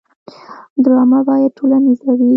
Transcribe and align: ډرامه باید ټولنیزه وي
ډرامه 0.83 1.19
باید 1.29 1.51
ټولنیزه 1.57 2.11
وي 2.17 2.29